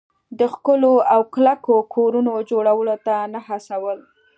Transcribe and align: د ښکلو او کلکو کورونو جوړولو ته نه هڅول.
د 0.39 0.41
ښکلو 0.53 0.93
او 1.13 1.21
کلکو 1.35 1.75
کورونو 1.95 2.33
جوړولو 2.49 2.95
ته 3.05 3.15
نه 3.33 3.39
هڅول. 3.47 3.99